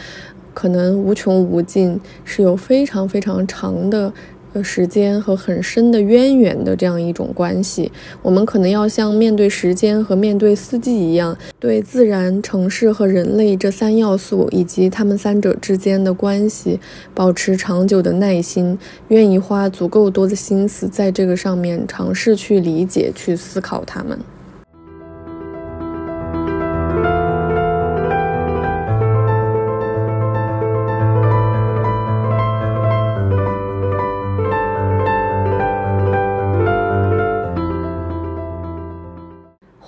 [0.56, 4.12] 可能无穷无尽，是有非常非常长的。
[4.54, 16.80] 呃，时间和很深的渊源的这样一种关系，我们可能要像面对时间和面对四季一样，对自然、城市和人类这三要素以及他们三者之间的关系，
[17.14, 24.20] 保持长久的耐心，愿意花足够多的心思在这个上面，尝试去理解、去思考它们。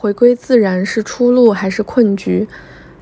[0.04, 2.46] 回归自然是出路还是困局？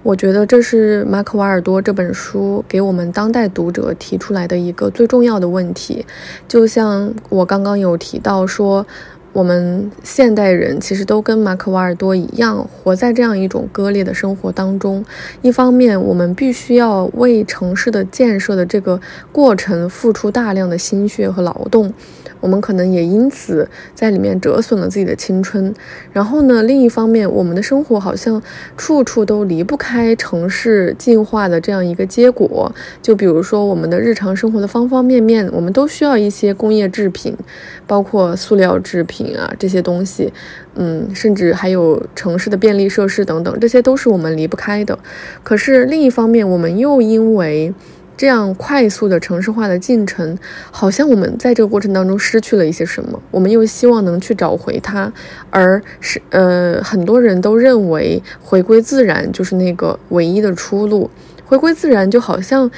[0.03, 6.05] 我觉得这是马可·瓦尔多这本书给我们当代读者提出来的一个最重要的问题。
[6.47, 8.85] 就像我刚刚有提到说。
[9.33, 15.05] 我们现代人其实都跟马可·瓦尔多一样，活在这样一种割裂的生活当中。
[15.41, 18.99] 一方面，我们必须要为城市的建设的这个
[19.31, 21.93] 过程付出大量的心血和劳动。
[22.41, 25.71] 我们可能也因此在里面折损了自己的青春。
[26.11, 28.41] 然后呢，另一方面，我们的生活好像
[28.75, 32.73] 处处都离不开城市进化的这样一个结果。
[32.99, 37.37] 就比如说，我们的日常生活的方方面面，我们都需要一些工业制品，
[37.85, 40.31] 包括塑料制品啊这些东西，
[40.75, 44.97] 嗯，甚至还有城市的便利设施等等，这些都是我们离不开的。
[45.43, 47.73] 可是另一方面，我们又因为
[48.17, 50.37] 这样快速的城市化的进程，
[50.69, 55.11] 好像我们在这个过程当中失去了一些什么，我们又希望能去找回它，
[55.49, 61.09] 而是呃，很多人都认为回归自然就是那个唯一的出路，
[61.45, 62.69] 回归自然就好像。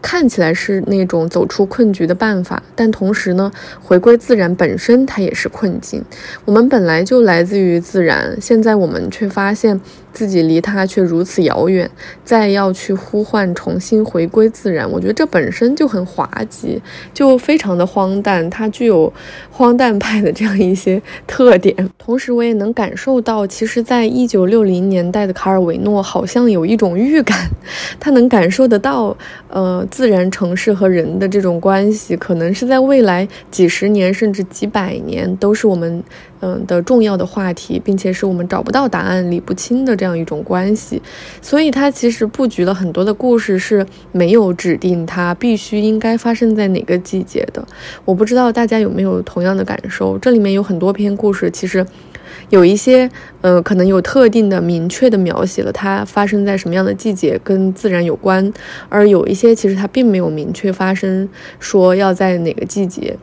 [0.00, 3.50] 看起来是那种走出困局的办法，但同时呢，
[3.82, 6.02] 回归自然本身它也是困境。
[6.44, 9.80] 我们本来就来自于自然，现在我们却发现
[10.18, 11.88] 自己离它却如此遥远，
[12.24, 16.82] 再要去呼唤重新回归自然，我觉得这本身就很滑稽，
[17.14, 18.50] 就非常的荒诞。
[18.50, 19.12] 它具有
[19.52, 21.72] 荒诞派的这样一些特点。
[21.96, 27.48] 同时，我也能感受到，其实，在一九六零年代的卡尔维诺好像有一种预感，
[28.00, 29.16] 他能感受得到，
[29.48, 29.86] 呃。
[29.90, 36.02] 自然城市和人的这种关系，可能是在未来几十年甚至几百年都是我们
[36.40, 41.00] 嗯的重要的话题，并且是我们找不到答案、理不清的这样一种关系。
[41.42, 47.66] 所以，它其实布局了很多的故事，是没有指定它必须应该发生在哪个季节的。
[48.04, 50.18] 我不知道大家有没有同样的感受？
[50.18, 51.86] 这里面有很多篇故事，其实。
[52.50, 53.10] 有一些，
[53.42, 58.50] 呃，可能有特定的、明确的描写了它发生在什么样的季节，跟自然有关；
[58.88, 61.28] 而有一些其实它并没有明确发生，
[61.60, 63.18] 说要在哪个季节。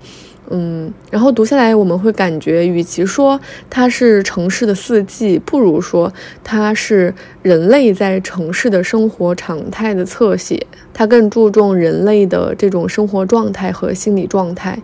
[0.49, 6.11] 嗯，然后读下来，我们会感觉，与其说它是城市的四季，不如说
[6.43, 10.65] 它是人类在城市的生活常态的侧写。
[10.93, 14.79] 它更注重人类的这种生活状态和心理状态，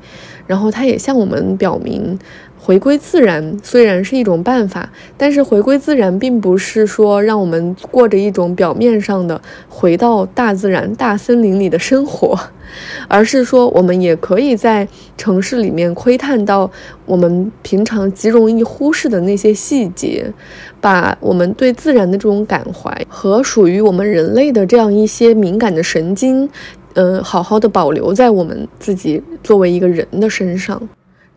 [0.46, 2.20] 然后它也向我们表明。
[2.64, 12.38] 回归自然虽然是一种办法，但是回归自然并不是说让我们过着一种表面上的回到大自然、大森林里的生活，
[13.10, 16.70] 而是说我们也可以在城市里面窥探到
[17.08, 20.32] 我们平常极容易忽视的那些细节，
[20.80, 26.48] 把我们对自然的这种感怀和属于我们人类的这样一些敏感的神经，
[26.94, 30.80] 呃，好好的保留在我们自己作为一个人的身上。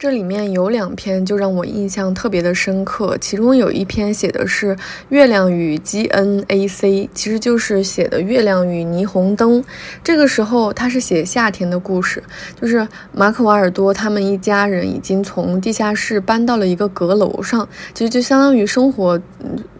[0.05, 4.77] 这里面有两篇就让我印象特别的深刻，其中有一篇写的是
[5.09, 9.65] 月亮与 GNAC，其实就是写的月亮与霓虹灯。
[10.03, 12.23] 这个时候他是写夏天的故事，
[12.61, 19.19] 就是马可·瓦尔多他们一家人已经从地下室搬到了一个阁楼上，其实就相当于生活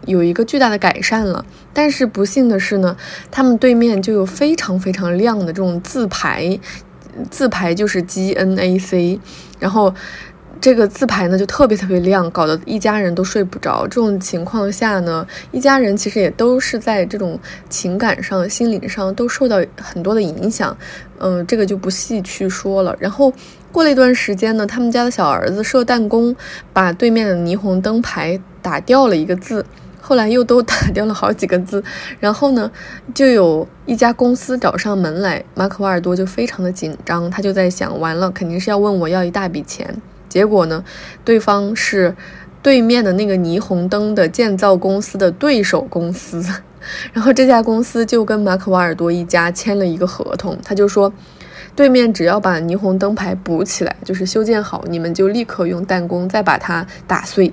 [0.07, 1.45] 有一个巨大的改善了。
[1.71, 2.97] 但是不幸的是呢，
[3.29, 6.59] 他们对面就有非常非常亮的这种字牌。
[7.29, 9.19] 字牌就是 G N A C，
[9.59, 9.93] 然后
[10.61, 13.83] 这个字牌呢就特别特别亮，搞得一家人都睡不着。
[13.87, 20.75] 这种情况下呢，一家人其实也都是在这种情感上、心理上都受到很多的影响。
[21.19, 22.95] 嗯，这个就不细去说了。
[22.99, 23.31] 然后
[23.71, 26.35] 过了一段时间呢，他们家的小儿子射弹弓，
[26.73, 29.65] 把对面的霓虹灯牌打掉了一个字。
[30.07, 31.83] 后来又都打掉了好几个字，
[32.21, 32.69] 然后呢，
[33.15, 39.99] 就有一家公司找上门来，马可·瓦尔多就非常的紧张，他就在想，完了，肯定是要问我要一大笔钱。
[40.29, 40.83] 结果呢，
[41.23, 42.15] 对方是
[42.61, 46.43] 对面的那个霓虹灯的建造公司的对手公司，
[47.11, 51.11] 然后这家公司就跟马可·瓦尔多一家签了一个合同，他就说，
[51.75, 57.51] 对面只要把霓虹灯牌补起来，就是修建好，你们就立刻用弹弓再把它打碎。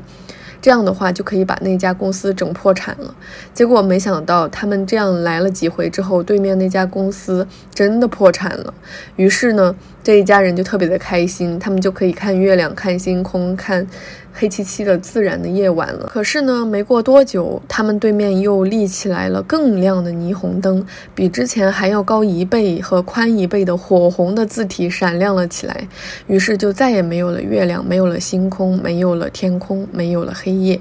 [0.63, 3.15] 这样的话就可以把那家公司整破产了。
[3.53, 8.73] 结果没想到，他们这样来了几回之后，对面那家公司真的破产了。
[9.17, 13.87] 于是呢，这一家人就特别的开心，他们就可以看月亮、看星空、看。
[14.33, 25.87] 黑漆漆的自然的夜晚了，可是呢，没过多久，他们对面又立起来了更亮的霓虹灯，比之前还要高一倍和宽一倍的火红的字体闪亮了起来。
[26.27, 30.81] 于是就再也没有了月亮，没有了星空，没有了天空，没有了黑夜。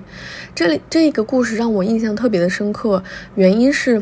[0.56, 3.04] 这里这个故事让我印象特别的深刻，
[3.36, 4.02] 原因是。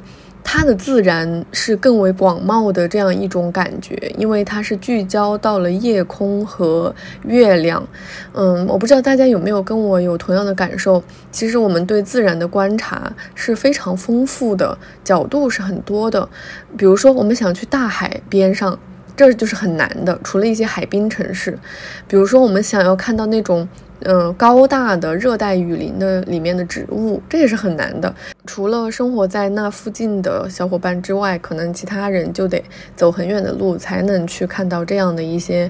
[0.51, 7.87] 它的自然是更为广袤的这样一种感觉，因为它是聚焦到了夜空和月亮。
[8.33, 11.03] 嗯，我不知道大家有没有跟我有同样的感受。
[11.31, 16.27] 其实我们对自然的观察是非常丰富的，角度是很多的。
[16.75, 18.79] 比如说，我们想去大海边上，
[19.15, 20.19] 这就是很难的。
[20.23, 21.59] 除了一些海滨城市，
[22.07, 23.69] 比如说我们想要看到那种。
[24.01, 28.13] 嗯，高大的热带雨林的里面的植物，这也是很难的。
[28.45, 32.63] 除了生活在那附近的小伙伴之外，可能其他人就得
[32.95, 35.69] 走很远的路才能去看到这样的一些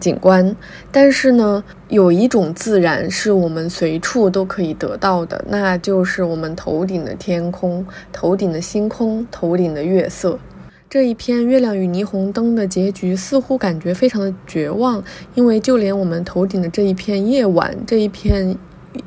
[0.00, 0.56] 景观。
[0.90, 10.38] 但是呢，有一种自然是我们随处都可以得到的，那就是我们头顶的天空、头顶的星空、头顶的月色。
[10.90, 18.56] 这一篇《月亮与霓虹灯》的结局似乎感觉非常的绝望，因为就连我们头顶的这一片夜晚，这一片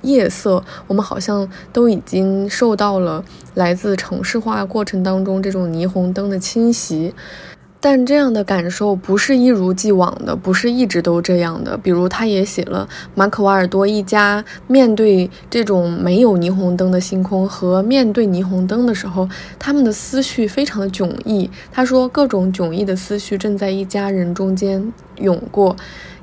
[0.04, 7.16] 夜色，我们好像都已经受到了来自城市化过程当中这种霓虹灯的侵袭。
[7.84, 11.76] 但这样的感受不是一如既往的，不是一直都这样的。
[11.76, 21.50] 比如，他也写了马可·瓦尔多一家面对这种没有霓虹灯的星空和面对霓虹灯的时候，他们的思绪非常的迥异。
[21.72, 25.76] 他说，各种迥异的思绪正在一家人中间涌过。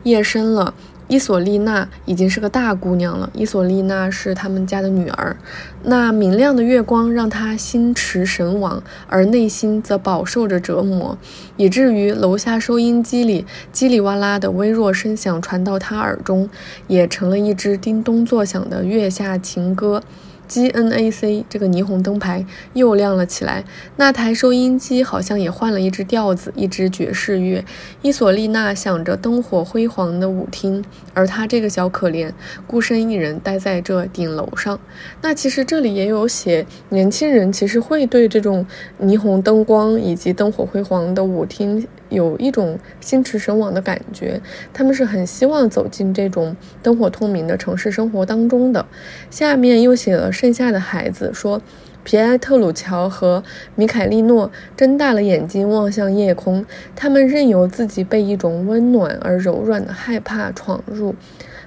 [0.05, 0.73] 夜深了。
[1.09, 3.29] 伊索丽娜已经是个大姑娘了。
[3.35, 5.37] 伊索丽娜是他们家的女儿。
[5.83, 11.16] 那明亮的月光让她心驰神往，而内心则饱受着折磨，
[11.57, 16.49] 以至于楼下收音机里叽里哇啦的微弱声响传到她耳中，
[16.87, 20.03] 也成了一支叮咚作响的月下情歌。
[20.49, 23.63] G N A C 这个霓虹灯牌又亮了起来，
[23.97, 27.65] 那台收音机好像也换了一支调子，一支爵士乐。
[28.01, 30.83] 伊索丽娜想着灯火辉煌的舞厅，
[31.13, 32.33] 而她这个小可怜，
[32.67, 34.81] 孤身一人待在这顶楼上。
[35.21, 38.67] 那其实这里也有写，年轻人其实会对这种
[39.01, 41.87] 霓虹灯光以及灯火辉煌的舞厅。
[42.09, 44.40] 有一种心驰神往的感觉，
[44.73, 48.87] 他们是很希望走进这种灯火通明的城市生活当中的。
[49.31, 51.61] 下面又写了剩下的孩子，说
[52.09, 53.44] 皮埃特鲁乔和
[53.75, 56.64] 米凯利诺睁大了眼睛望向夜空，
[56.97, 61.14] 他们任由自己被一种温暖而柔软的害怕闯入。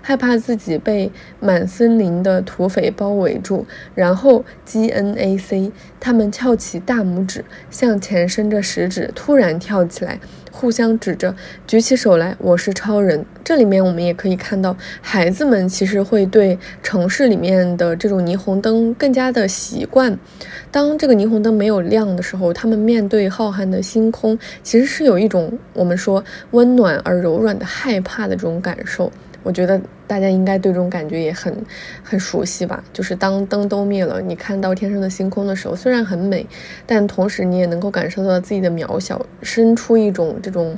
[0.01, 10.19] 害怕自己被满森林的土匪包围住，然后 G N A C，他们翘起大拇指，向前伸着食指，突然跳起来，
[10.51, 11.33] 互相指着，
[11.65, 13.25] 举起手来，我是超人。
[13.43, 20.15] 这里面我们也可以看到，孩子们其实会对城市里面的这种霓虹灯更加的习惯。
[20.69, 29.11] 当这个霓虹灯没有亮的时候，他们面对浩瀚的星空，其实是有一种我们说温暖而柔软的害怕的这种感受。
[29.43, 31.56] 我觉得大家应该对这种感觉也很
[32.04, 32.84] 很熟悉吧？
[32.93, 36.45] 就是当灯都灭了，你看到天上的星空的时候，虽然很美，
[36.86, 40.77] 但同时你也能够感受到自己的渺小，生出一种这种，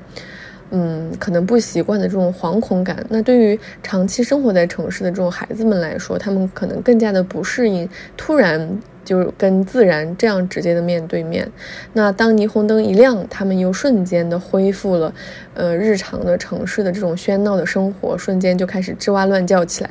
[0.71, 3.06] 嗯，可能不习惯的这种惶恐感。
[3.10, 8.80] 那对于长期生活在城市的这种孩子们来说，他们可能更加的不适应突然。
[9.04, 11.50] 就是跟自然这样直接的面对面，
[11.94, 15.13] 那当霓虹灯一亮，他们又瞬间的恢复了，
[15.54, 19.89] 呃，日常的城市的这种喧闹的生活，瞬间就开始吱哇乱叫起来。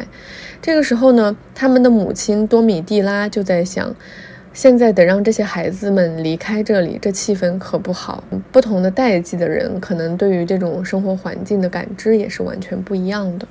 [0.61, 3.95] 这个时候呢，他们的母亲多米蒂拉就在想，
[4.53, 8.23] 现在得让这些孩子们离开这里，这气氛可不好。
[8.51, 13.47] 不同的代际的人，可能对于这种生活环境的感知也是完全不一样的。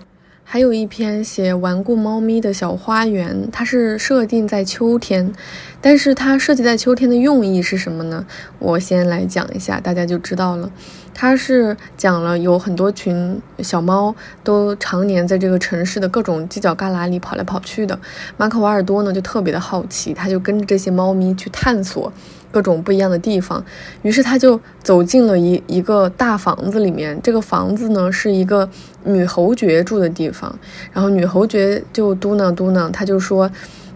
[0.53, 5.31] 还有一篇写顽固猫咪的小花园，它是设定在秋天，
[5.79, 8.25] 但是它设计在秋天的用意是什么呢？
[8.59, 10.69] 我先来讲一下，大家就知道了。
[11.13, 17.97] 它是讲了有很多群小猫都常年在这个城市的各种犄角旮旯里跑来跑去的。
[18.35, 22.11] 马可·瓦尔多呢就特别的好奇，他就跟着这些猫咪去探索。
[22.51, 23.63] 各种不一样的地方，
[24.01, 27.17] 于是他就走进了一一个大房子里面。
[27.23, 28.69] 这个房子呢是一个
[29.05, 30.53] 女侯爵住的地方。
[30.91, 33.49] 然后女侯爵就嘟囔嘟囔，他就说：“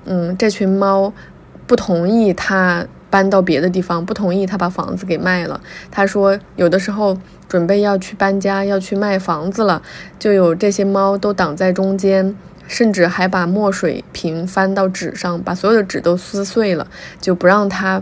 [0.05, 1.13] 嗯，这群猫
[1.67, 5.59] 不同意他搬到别的地方，不同意他把房子给卖了。
[5.91, 7.17] 他说有的时候
[7.49, 9.81] 准备要去搬家，要去卖房子了，
[10.17, 12.35] 就有这些猫都挡在中间，
[12.67, 16.87] 甚至还把墨水瓶翻到纸上，把所有的纸都撕碎了，
[17.19, 18.01] 就不让他。”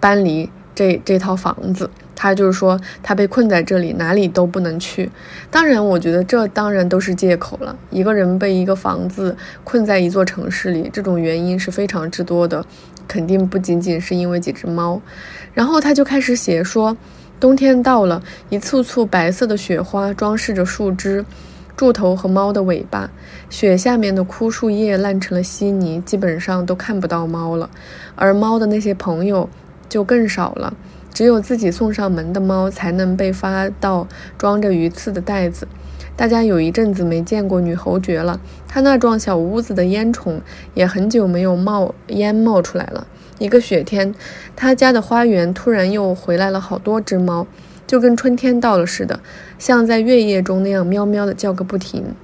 [0.00, 5.10] 搬离这这套房子，他就是说他被困在这里，哪里都不能去。
[5.50, 7.76] 当然，我觉得这当然都是借口了。
[7.90, 12.64] 一个人被一个房子困在一座城市里，这种原因是非常之多的，
[13.06, 15.00] 肯定不仅仅是因为几只猫。
[15.52, 16.96] 然后他就开始写说，
[17.38, 21.22] 冬天到了，一簇簇白色的雪花装饰着树枝、
[21.76, 23.10] 柱头和猫的尾巴，
[23.50, 27.68] 雪下面的枯树叶烂成了稀泥，基本上都看不到猫了。
[28.14, 29.48] 而猫的那些朋友。
[29.90, 30.72] 就更少了。
[31.12, 35.68] 只有自己送上门的猫才能被发到装着鱼刺的袋子。
[36.16, 40.40] 大家有一阵子没见过女侯爵了，她那幢小屋子的烟囱
[40.74, 43.06] 也很久没有冒烟冒出来了。
[43.38, 44.14] 一个雪天，
[44.54, 47.46] 她家的花园突然又回来了好多只猫，
[47.86, 49.20] 就跟春天到了似的，
[49.58, 52.14] 像在月夜中那样喵喵的叫个不停。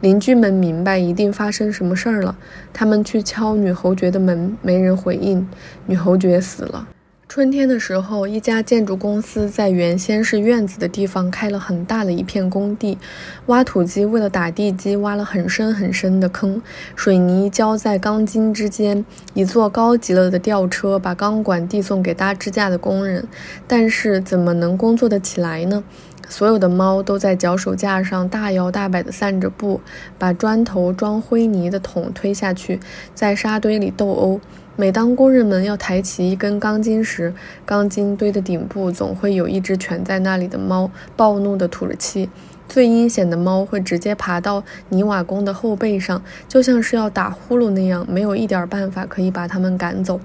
[0.00, 2.36] 邻居们明白一定发生什么事儿了，
[2.74, 5.48] 他们去敲女侯爵的门，没人回应，
[5.86, 6.88] 女侯爵死了。
[7.36, 12.96] 春天的时候，一家建筑公司在原先是院子的地方开了很大的一片工地，
[13.44, 16.62] 挖土机为了打地基挖了很深很深的坑，
[16.94, 23.28] 水泥浇在钢筋之间，一座高级了的吊车把钢管递送给搭支架的工人。
[23.68, 25.84] 但是怎么能工作得起来呢？
[26.30, 29.82] 所有的猫都在脚手架上大摇大摆地散着步，
[30.18, 32.80] 把砖头装灰泥的桶推下去，
[33.14, 34.40] 在沙堆里斗殴。
[34.78, 37.32] 每当工人们要抬起一根钢筋时，
[37.64, 42.28] 钢筋堆的顶部总会有一只蜷在那里的猫，暴怒地吐着气。
[42.68, 50.20] 最阴险的猫会直接爬到泥瓦工的后背上，就像是要打呼噜那样，没有一点办法可以把它们赶走。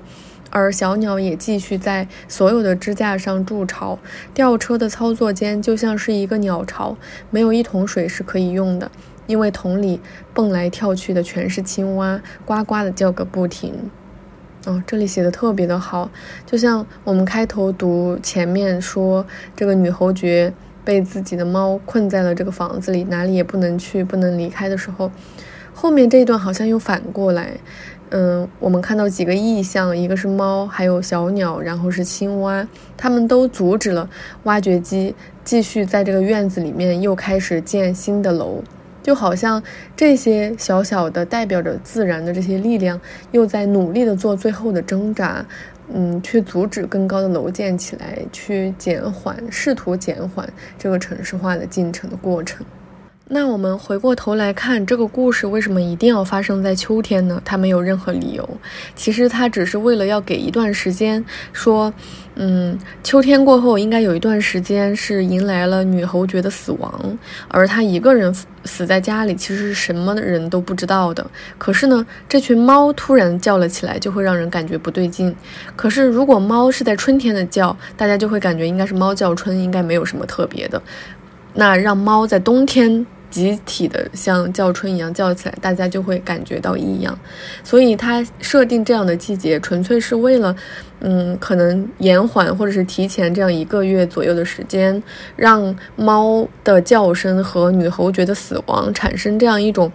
[0.50, 3.98] 而小鸟也继续在所有的支架上筑巢。
[4.34, 6.98] 吊车的操作间就像是一个鸟巢，
[7.30, 8.92] 没有一桶水是可以用的，
[9.28, 10.02] 因为桶里
[10.34, 13.90] 蹦来跳去的全是青蛙，呱呱地叫个不停。
[14.66, 16.10] 哦，这里写的特别的好，
[16.46, 20.54] 就像我们开头读前面说，这个女侯爵
[20.86, 25.12] 被自己的猫困在了这个房子里，哪里也不能去，不能离开的时候，
[25.74, 27.54] 后面这一段好像又反过来，
[28.12, 34.08] 嗯，我们看到几个意象，一个是猫，还有小鸟，然后是青蛙，他们都阻止了
[34.44, 38.64] 挖掘机继续在这个院子里面又开始建新的楼。
[39.04, 39.62] 就好像
[39.96, 43.00] 这些小小的代表着自然的这些力量，
[43.32, 45.46] 又在努力的做最后的挣扎，
[45.94, 50.48] 嗯，去阻止更高的楼建起来，去减缓，试图减缓
[50.78, 52.66] 这个城市化的进程的过程。
[53.34, 57.42] 那我们回过头来看这个故事，为什么一定要发生在秋天呢？
[57.46, 58.58] 它没有任何理由。
[58.94, 61.24] 其实它只是为了要给一段时间，
[61.54, 61.94] 说，
[62.36, 67.18] 嗯，秋天过后应该有一段时间是迎来了女侯爵的死亡，
[67.48, 71.26] 而她一个人死在家里，其实是什么人都不知道的。
[71.58, 75.34] 可是呢，这群猫突然叫了起来，就会让人感觉不对劲。
[75.78, 80.82] 可是如果猫是在春天的叫，大家就会感觉应该是猫叫春，应该没有什么特别的。
[81.54, 83.08] 那让猫在冬天。
[83.32, 87.18] 集体的像叫春一样叫起来，大家就会感觉到异样，
[87.64, 90.56] 所以它设定这样的季节，纯粹是为了，
[91.00, 95.02] 嗯，可能延缓或者是提前这样一个月左右的时间，
[95.36, 99.92] 让猫的叫声和女侯爵的死亡产生这样一种。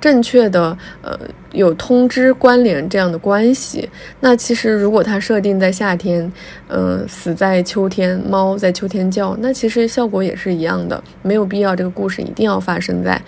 [0.00, 1.18] 正确的，呃，
[1.52, 3.88] 有通知关联这样的关系。
[4.20, 6.32] 那其实如果它设定在夏天，
[6.68, 13.20] 嗯，死在秋天，猫在秋天叫，那其实效果也是一样的，没有必要这个故事一定要发生在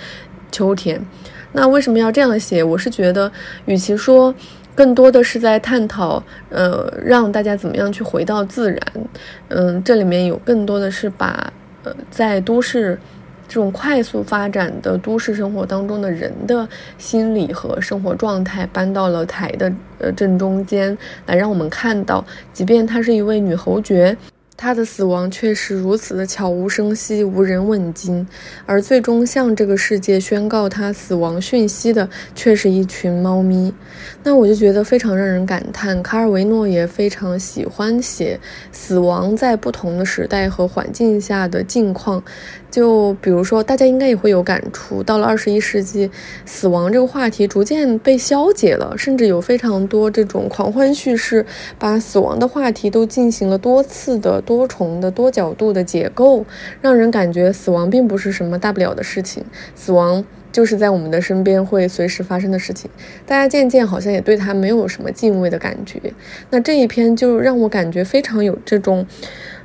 [0.53, 1.05] 秋天。
[1.53, 2.63] 那为什么要这样写？
[2.63, 3.31] 我是觉得，
[3.65, 4.33] 与其说
[4.75, 8.81] 更多的是在探讨，呃，让大家怎么样去回到自然，
[9.49, 11.53] 嗯，这里面有更多的是把，
[11.83, 12.97] 呃，在都市。
[13.51, 20.97] 这种快速发展的都市生活当中的人的心理和生活状态搬到了台的呃正中间
[21.27, 24.17] 来，让我们看到，即便她是一位女侯爵。
[24.63, 28.29] 他的死亡却是如此的悄无声息，无人问津，
[28.67, 33.73] 而最终向这个世界宣告他死亡讯息的，却是一群猫咪。
[34.23, 36.03] 那我就觉得非常让人感叹。
[36.03, 38.39] 卡尔维诺也非常喜欢写
[38.71, 42.23] 死亡在不同的时代和环境下的境况。
[42.71, 46.11] 就比如说，大家应该也会有感触，到了二十一世纪，
[46.45, 51.47] 死亡这个话题逐渐被消解了，甚至有非常多这种狂欢叙事，
[51.79, 54.41] 把死亡的话题都进行了多次的。
[54.51, 56.45] 多重的多角度的解构，
[56.81, 59.45] 让人感觉死亡并不是什么大不了的事情，
[59.75, 62.91] 死亡就是在我们的身边会随时发生的事情。
[63.27, 66.01] 大家渐渐好像也对他没有什么敬畏的感觉。
[66.51, 69.07] 那这一篇就让我感觉非常有这种，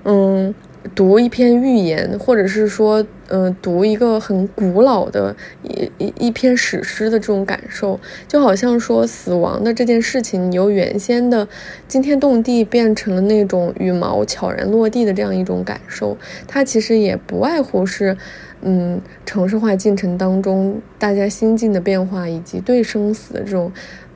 [0.03, 0.53] 嗯。
[0.93, 11.47] 读一篇寓言，或者是说，嗯，读一个很古老的一一一篇史诗的这种感受，就好像说死亡的这件事情由原先的
[11.87, 16.15] 惊天动地变成了那种羽毛悄然落地的这样一种感受。
[16.47, 18.15] 它其实也不外乎是，
[18.61, 23.71] 嗯，城市化进程当中大家心境的变化，以及对生死的这种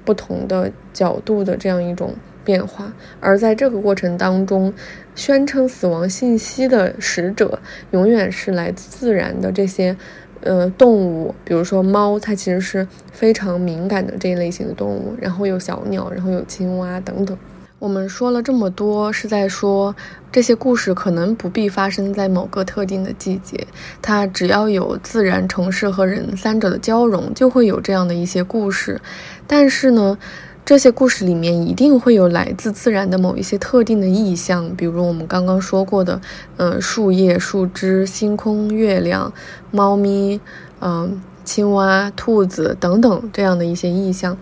[0.05, 2.13] 不同的角度的这样一种。
[2.49, 4.73] 变化，而在这个过程当中，
[5.13, 7.59] 宣称死亡信息的使者
[7.91, 9.95] 永远是来自自然的这些，
[10.41, 17.37] 呃，动物，比如说猫，它其实是非常敏感的这一类型的动物，然后有小鸟，然后有青蛙等等。
[17.77, 19.95] 我们说了这么多，是在说
[20.31, 23.67] 这些故事可能不必发生在某个特定的季节，
[24.01, 28.99] 它只要有自然、城市和人三者的交融，就会有这样的一些故事。
[29.47, 30.17] 但是呢，
[30.65, 36.21] 这些故事里面一定会有来自自然的某一些特定的意象，比如我们刚刚说过的，
[36.57, 39.33] 嗯，树叶、树枝、星空、月亮、
[39.71, 40.39] 猫咪、
[40.79, 44.37] 嗯，青蛙、兔子等等这样的一些意象。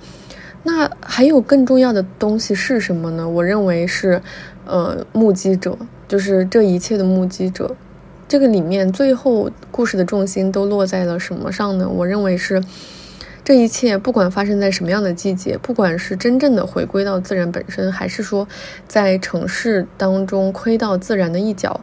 [0.64, 3.30] 那还有更重要的东西是什么呢？
[3.30, 4.22] 我认为是，
[4.66, 5.78] 呃，目击者，
[6.10, 7.74] 就是这一切的目击者。
[8.28, 11.88] 这个里面最后故事的重心都落在了什么上呢？
[11.88, 12.62] 我认为是。
[13.48, 18.46] 这一切不管发生在什么样的季节，不管是真正的回归到自然本身，还是说
[18.90, 21.80] 在城市当中窥到自然的一角，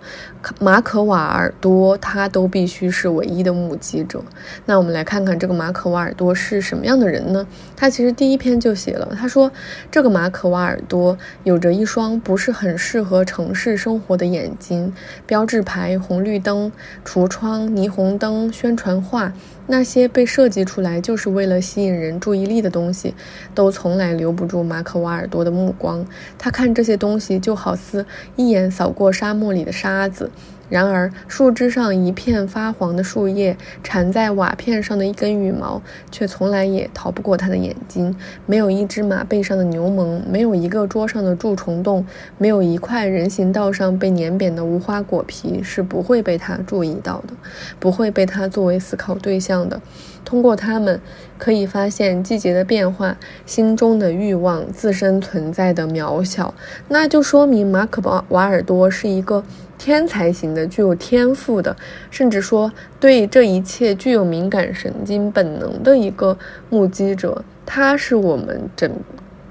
[0.60, 4.22] 马可瓦尔多他都必须是唯一的目击者。
[4.66, 7.46] 那我们来看看这个马可瓦尔多是什么样的人呢？
[7.74, 9.50] 他其实第一篇就写了，他说
[9.90, 14.92] 这个马可瓦尔多有着一双不是很适合城市生活的眼睛，
[15.26, 16.70] 标志牌、红绿灯、
[17.06, 19.32] 橱窗、霓虹灯、宣传画。
[19.66, 23.14] 那些被设计出来就是为了吸引人注意力的东西，
[23.55, 26.07] 都从来留不住马可瓦尔多的目光。
[26.38, 28.05] 他看这些东西，就好似
[28.36, 30.30] 一眼扫过沙漠里的沙子。
[30.68, 38.16] 然而，树枝上一片发黄的树叶，缠在瓦片上的一根羽毛，却从来也逃不过他的眼睛。
[38.46, 42.06] 没有一只马背上的牛虻，没有一个桌上的蛀虫洞，
[42.38, 47.34] 没有一块人行道上被碾扁的无花果皮，是不会被他注意到的，
[47.78, 49.80] 不会被他作为思考对象的。
[50.24, 50.98] 通过它们，
[51.36, 56.54] 可以发现季节的变化，心中的欲望，自身存在的渺小。
[56.88, 59.44] 那就说明马可瓦尔多是一个。
[59.77, 61.77] 天才型的，具有天赋的，
[62.11, 66.37] 甚至说对这一切具有敏感神经本能的一个
[66.70, 68.91] 目击者，他是我们整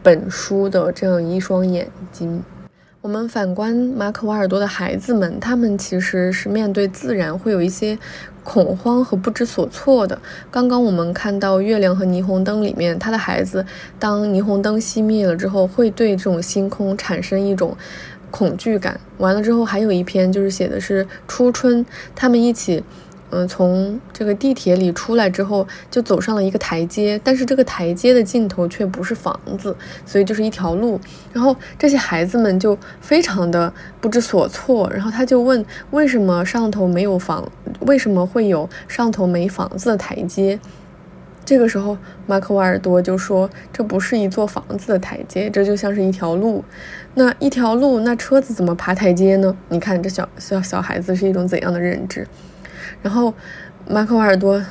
[0.02, 2.42] 本书的这样一双眼睛。
[3.02, 8.00] 我们反观马可瓦尔多的孩子们，他们其实是面对自然会有一些
[8.46, 10.18] 恐慌和不知所措的。
[10.50, 13.66] 刚刚我们看到《月亮和霓虹灯》里面，他的孩子
[14.00, 17.76] 当霓虹灯熄灭了之后，会对这种星空产生一种。
[18.34, 22.84] 恐惧感完了之后，还有一篇就是写的是初春，他们一起，
[23.30, 31.00] 嗯，从这个地铁里出来之后，就走上了一个台阶，但是这个台阶的尽头却不是房子，所以就是一条路。
[31.32, 33.72] 然后这些孩子们就非常的
[34.02, 37.48] 不知所措，然后他就问为什么上头没有房，
[37.82, 40.60] 为什么会有上头没房子的台阶？
[41.46, 46.64] 这个时候，马克瓦尔多就说：“这不是一座房子的台阶，这就像是一条路。
[47.16, 49.56] 那一条路，那车子怎么爬台阶呢？
[49.68, 52.26] 你看，这小小小孩子是一种怎样的认知？
[53.02, 53.34] 然后，
[53.88, 54.64] 马克瓦尔多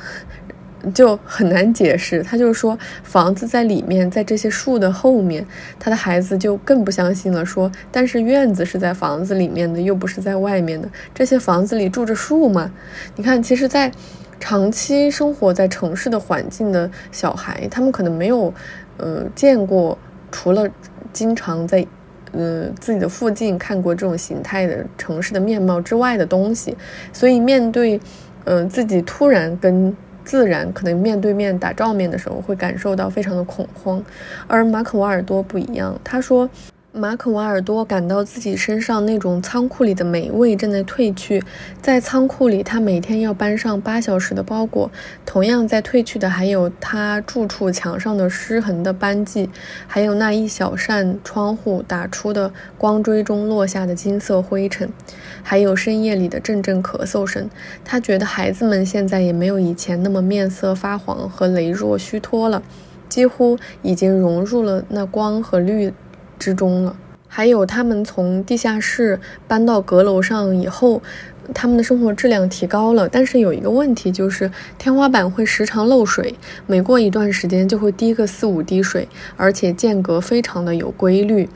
[0.93, 5.45] 就很难解释，他就说房子在里面，在这些树的后面。
[5.79, 10.89] 他的孩子就更不相信了，说：但是院子是在房子里面的，又不是在外面的。
[11.13, 12.71] 这些房子里住着树吗？
[13.15, 13.91] 你看，其实，在。”
[14.43, 18.53] 长期生活在城市的环境的小孩，他们可能没有，
[18.97, 19.97] 呃，见过
[20.33, 20.69] 除了
[21.13, 21.87] 经常在，
[22.33, 26.75] 呃，自己的附近看过这种形态的城市的面貌之外的东西，
[27.13, 27.97] 所以面对，
[28.43, 34.03] 呃，自己突然跟自然可能面对面打照面的时候，会感受到非常的恐慌。
[34.45, 36.49] 而马可瓦尔多不一样，他说。
[36.95, 41.43] 马可瓦尔多感到自己身上那种仓库里的美味正在褪去，
[41.81, 44.91] 在仓库里，他每天要搬上八小时的包裹。
[45.25, 49.49] 同样在褪去的还有他住处墙上的失痕的斑迹，
[49.87, 54.87] 还有那一小扇窗户打出的光锥中落下的金色灰尘，
[55.41, 57.49] 还有深夜里的阵阵咳嗽声。
[57.83, 62.61] 他觉得孩子们现在也没有以前那么面色发黄和羸弱虚脱了，
[63.09, 65.91] 几乎已经融入了那光和绿。
[66.43, 66.93] 之中了，
[67.29, 69.17] 还有他们从地下室
[69.47, 71.01] 搬到阁楼上以后，
[71.53, 73.07] 他们的生活质量提高了。
[73.07, 76.35] 但是有一个问题，就是天花板会时常漏水，
[76.67, 81.47] 每过一段时间就会滴个四五滴水，而且间隔非常的有规律。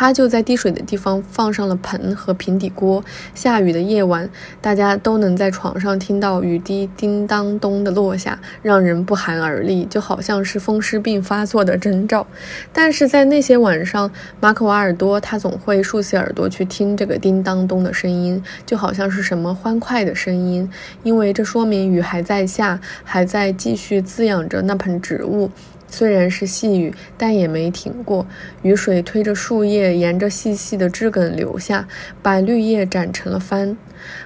[0.00, 3.04] 他就在滴水的地方放上了盆和平底锅。
[3.34, 4.30] 下雨的夜晚，
[4.60, 12.24] 大家都能在床上听到雨滴叮当咚的落下，让人不寒而栗，就好像是风湿病发作的征兆。
[12.72, 20.70] 但是在那些晚上，马可瓦尔多他总会竖起耳朵去听这个叮当咚的声音，就好像是什么欢快的声音，
[21.02, 25.50] 因为这说明雨还在下，还在继续滋养着那盆植物。
[25.88, 28.26] 虽然是细雨，但也没停过。
[28.62, 31.88] 雨水推着树叶，沿着细细的枝梗流下，
[32.22, 33.76] 把绿叶展成了帆。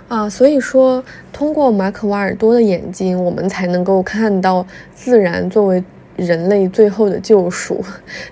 [0.08, 1.02] 啊，所以说，
[1.32, 5.82] 通过马可瓦尔多的眼睛，我们才能够看到自然作为
[6.16, 7.82] 人类最后的救赎，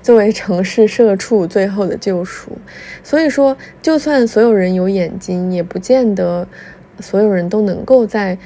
[0.03, 2.51] 作为城市社畜最后的救赎。
[3.03, 6.47] 所以说，就算所有人有眼睛，也不见得
[7.01, 8.37] 所有人都能够在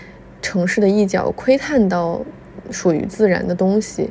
[0.41, 2.21] 城市的一角窥探到
[2.71, 4.09] 属于自然的东西，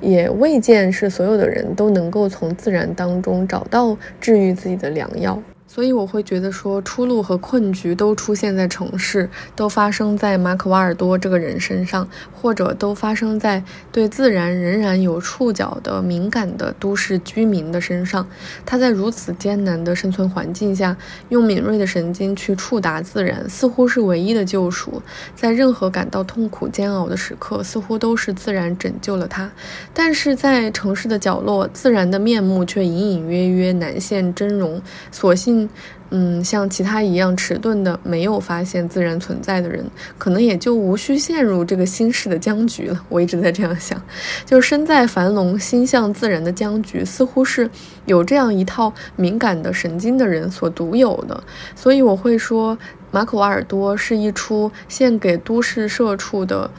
[0.00, 5.40] 也未见是所有的人都能够从自然当中找到治愈自己的良药。
[5.74, 13.60] 所以我会觉得说，出路和困局都出现在城市，都发生在马可·瓦尔多这个人身上，或者都发生在
[13.90, 18.24] 对自然仍然有触角的敏感的都市居民的身上。
[18.64, 20.96] 他在如此艰难的生存环境下，
[21.30, 25.02] 用敏锐的神经去触达自然，似乎是唯一的救赎。
[25.34, 29.50] 在任何感到痛苦煎熬的时刻，似乎都是自然拯救了他。
[29.92, 34.80] 但是在城市的角落，自然的面目却隐隐约约难现真容。
[35.10, 35.63] 所幸。
[36.10, 39.84] 嗯，像其他一样迟钝的、没有发现自然存在的人，
[40.16, 43.04] 可能也就无需陷入这个心事的僵局了。
[43.08, 44.00] 我一直在这样想，
[44.44, 47.68] 就身在樊笼、心向自然的僵局，似乎是
[48.06, 51.42] 有这样一套敏感的神经的人所独有的。
[51.74, 52.76] 所以我会说，
[53.10, 56.70] 《马可·瓦尔多》是一出献给都市社畜的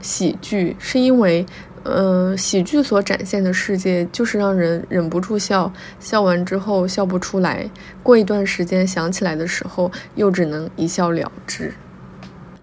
[0.00, 1.44] 喜剧，是因为。
[1.84, 7.68] 嗯，喜剧所展现的世界就是让人忍不住笑，笑完之后笑不出来，
[8.02, 11.72] 过一段时间想起来的时候又只能一笑了之。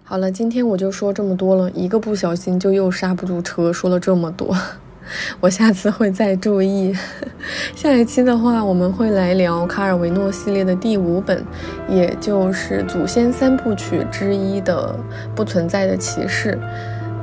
[0.03, 4.55] 好了，今天我就说这么多了，一个不小心就又刹不住车，说了这么多，
[5.41, 6.95] 我下次会再注意。
[7.75, 11.43] 下一期的话，我们会来聊卡尔维诺系列的第五本，
[11.89, 14.95] 也就是祖先三部曲之一的
[15.35, 16.51] 《不存在的骑士》。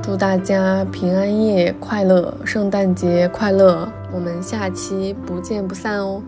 [0.03, 3.87] 祝大家平安夜快乐，圣诞节快乐！
[4.11, 6.21] 我们下期不见不散哦。